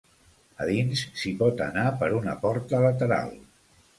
[0.63, 3.33] A dins s'hi pot anar per una porta lateral.